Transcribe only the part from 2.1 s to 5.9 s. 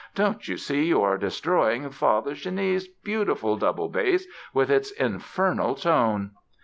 Chenie's beautiful double bass, with its infernal